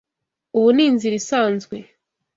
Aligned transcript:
Ubu 0.57 0.69
ni 0.75 0.83
inzira 0.89 1.15
isanzwe. 1.21 1.75